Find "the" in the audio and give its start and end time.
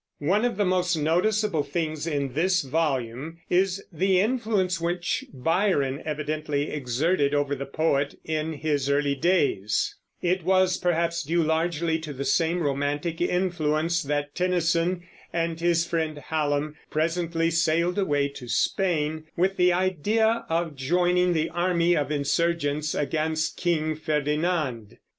0.57-0.65, 3.93-4.19, 7.53-7.67, 12.13-12.25, 19.55-19.71, 21.33-21.51